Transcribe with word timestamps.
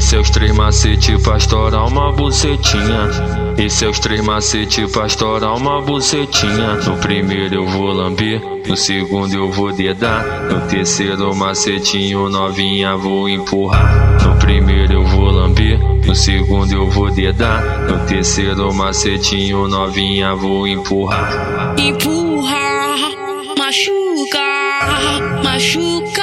seus 0.00 0.30
três 0.30 0.52
macetes 0.52 1.22
pra 1.22 1.36
estourar 1.36 1.86
uma 1.86 2.12
bucetinha. 2.12 3.08
E 3.56 3.68
seus 3.68 3.98
três 3.98 4.20
macetes 4.20 4.90
pra 4.92 5.06
estourar 5.06 5.56
uma 5.56 5.80
bucetinha. 5.80 6.74
No 6.86 6.96
primeiro 6.98 7.56
eu 7.56 7.66
vou 7.66 7.92
lamber, 7.92 8.40
no 8.66 8.76
segundo 8.76 9.34
eu 9.34 9.50
vou 9.50 9.72
dedar. 9.72 10.24
No 10.50 10.60
terceiro 10.68 11.34
macetinho 11.34 12.28
novinha 12.28 12.96
vou 12.96 13.28
empurrar. 13.28 14.22
No 14.22 14.36
primeiro 14.36 14.92
eu 14.92 15.04
vou 15.04 15.30
lamber, 15.30 15.78
no 16.06 16.14
segundo 16.14 16.72
eu 16.72 16.88
vou 16.88 17.10
dedar. 17.10 17.62
No 17.88 18.06
terceiro 18.06 18.72
macetinho 18.72 19.66
novinha 19.66 20.34
vou 20.34 20.66
empurrar. 20.66 21.74
Empurra, 21.78 22.56
machuca, 23.58 24.38
machuca, 25.42 26.22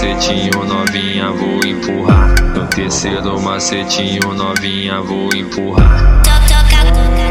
macetinho 0.00 0.64
novinha 0.64 1.30
vou 1.30 1.60
empurrar. 1.62 2.34
No 2.54 2.66
terceiro 2.68 3.38
macetinho 3.38 4.32
novinha 4.32 5.02
vou 5.02 5.28
empurrar. 5.36 6.22
Toca 6.22 6.62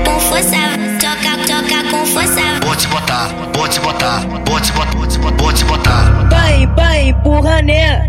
com 0.05 0.19
força, 0.19 0.55
toca, 1.01 1.37
toca 1.47 1.89
com 1.89 2.05
força. 2.05 2.41
Vou 2.63 2.75
te 2.75 2.87
botar, 2.87 3.27
vou 3.55 3.67
te 3.67 3.79
botar, 3.79 4.19
vou 4.45 4.59
te 4.61 4.71
botar, 4.71 4.95
vou 4.95 5.07
te 5.07 5.17
botar, 5.17 5.43
vou 5.43 5.53
te 5.53 5.65
botar. 5.65 6.27
Vai, 6.29 6.67
vai, 6.67 7.09
empurra 7.09 7.59
né. 7.63 8.08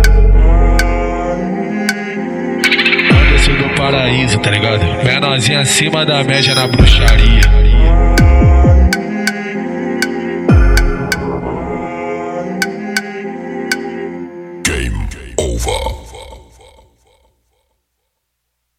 do 3.57 3.75
paraíso, 3.75 4.39
tá 4.39 4.49
ligado? 4.51 4.83
Menorzinha 5.03 5.61
acima 5.61 6.05
da 6.05 6.23
média 6.23 6.55
na 6.55 6.67
bruxaria. 6.67 7.41